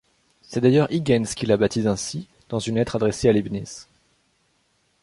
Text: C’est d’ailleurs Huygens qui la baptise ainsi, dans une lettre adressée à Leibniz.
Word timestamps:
C’est 0.41 0.61
d’ailleurs 0.61 0.87
Huygens 0.89 1.35
qui 1.35 1.45
la 1.45 1.57
baptise 1.57 1.85
ainsi, 1.85 2.27
dans 2.49 2.57
une 2.57 2.73
lettre 2.77 2.95
adressée 2.95 3.29
à 3.29 3.33
Leibniz. 3.33 3.87